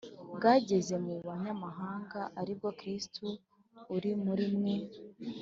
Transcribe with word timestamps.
bwageze 0.35 0.93
mu 1.05 1.15
banyamahanga 1.27 2.19
ari 2.39 2.53
bwo 2.57 2.69
Kristo 2.79 3.25
uri 3.95 4.11
muri 4.23 4.45
mwe 4.55 4.75